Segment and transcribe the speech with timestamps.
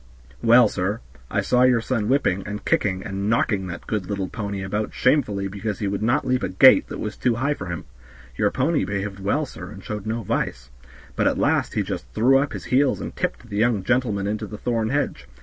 [0.41, 0.99] "Well, sir,
[1.29, 5.47] I saw your son whipping, and kicking, and knocking that good little pony about shamefully
[5.47, 7.85] because he would not leap a gate that was too high for him.
[8.35, 10.71] The pony behaved well, sir, and showed no vice;
[11.15, 14.47] but at last he just threw up his heels and tipped the young gentleman into
[14.47, 15.27] the thorn hedge.